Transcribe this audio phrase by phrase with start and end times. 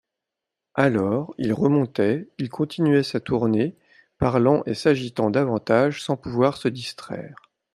[0.73, 3.75] Alors, il remontait, il continuait sa tournée,
[4.17, 7.35] parlant et s'agitant davantage, sans pouvoir se distraire.